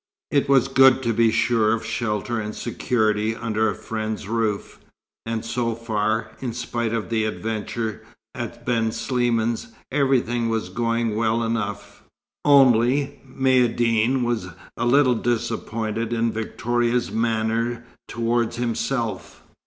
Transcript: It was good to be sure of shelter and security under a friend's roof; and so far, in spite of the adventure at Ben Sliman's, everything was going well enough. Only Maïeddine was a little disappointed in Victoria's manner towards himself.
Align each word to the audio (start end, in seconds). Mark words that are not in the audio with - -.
It 0.31 0.49
was 0.49 0.67
good 0.67 1.03
to 1.03 1.13
be 1.13 1.29
sure 1.29 1.73
of 1.73 1.85
shelter 1.85 2.39
and 2.39 2.55
security 2.55 3.35
under 3.35 3.69
a 3.69 3.75
friend's 3.75 4.27
roof; 4.27 4.79
and 5.27 5.45
so 5.45 5.75
far, 5.75 6.31
in 6.41 6.53
spite 6.53 6.91
of 6.91 7.11
the 7.11 7.25
adventure 7.25 8.03
at 8.33 8.65
Ben 8.65 8.91
Sliman's, 8.91 9.67
everything 9.91 10.49
was 10.49 10.69
going 10.69 11.15
well 11.15 11.43
enough. 11.43 12.01
Only 12.43 13.21
Maïeddine 13.29 14.23
was 14.23 14.47
a 14.75 14.87
little 14.87 15.13
disappointed 15.13 16.13
in 16.13 16.31
Victoria's 16.31 17.11
manner 17.11 17.85
towards 18.07 18.55
himself. 18.55 19.43